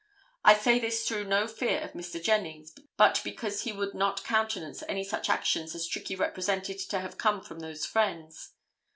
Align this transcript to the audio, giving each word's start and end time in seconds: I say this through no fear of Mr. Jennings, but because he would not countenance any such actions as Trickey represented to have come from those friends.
I 0.43 0.55
say 0.55 0.79
this 0.79 1.07
through 1.07 1.25
no 1.25 1.45
fear 1.47 1.79
of 1.81 1.91
Mr. 1.91 2.19
Jennings, 2.19 2.73
but 2.97 3.21
because 3.23 3.61
he 3.65 3.71
would 3.71 3.93
not 3.93 4.23
countenance 4.23 4.81
any 4.89 5.03
such 5.03 5.29
actions 5.29 5.75
as 5.75 5.85
Trickey 5.85 6.15
represented 6.15 6.79
to 6.79 7.01
have 7.01 7.19
come 7.19 7.39
from 7.39 7.59
those 7.59 7.85
friends. 7.85 8.51